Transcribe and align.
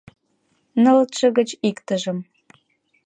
Нылытше 0.83 1.27
гыч 1.37 1.49
иктыжым 1.69 2.17